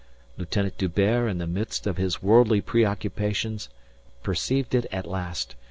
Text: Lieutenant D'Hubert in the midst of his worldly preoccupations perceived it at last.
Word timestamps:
Lieutenant 0.35 0.79
D'Hubert 0.79 1.29
in 1.29 1.37
the 1.37 1.45
midst 1.45 1.85
of 1.85 1.97
his 1.97 2.23
worldly 2.23 2.59
preoccupations 2.59 3.69
perceived 4.23 4.73
it 4.73 4.87
at 4.91 5.05
last. 5.05 5.53